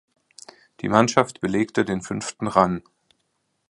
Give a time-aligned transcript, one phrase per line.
[0.79, 2.81] Die Mannschaft belegte den fünften Rang.